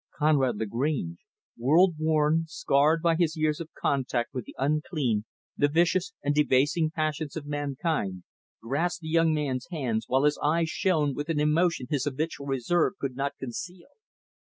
Conrad 0.17 0.57
Lagrange 0.57 1.19
world 1.59 1.93
worn, 1.99 2.45
scarred 2.47 3.03
by 3.03 3.15
his 3.15 3.37
years 3.37 3.59
of 3.59 3.69
contact 3.79 4.33
with 4.33 4.45
the 4.45 4.55
unclean, 4.57 5.25
the 5.55 5.67
vicious, 5.67 6.11
and 6.23 6.33
debasing 6.33 6.89
passions 6.89 7.35
of 7.35 7.45
mankind 7.45 8.23
grasped 8.63 9.01
the 9.03 9.09
young 9.09 9.31
man's 9.31 9.67
hand, 9.69 10.01
while 10.07 10.23
his 10.23 10.39
eyes 10.41 10.69
shone 10.69 11.13
with 11.13 11.29
an 11.29 11.39
emotion 11.39 11.85
his 11.91 12.05
habitual 12.05 12.47
reserve 12.47 12.93
could 12.99 13.15
not 13.15 13.33
conceal. 13.39 13.89